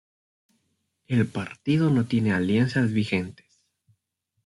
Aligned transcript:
El 1.05 1.27
partido 1.27 1.91
no 1.91 2.05
tiene 2.05 2.33
alianzas 2.33 2.91
vigentes. 2.91 3.61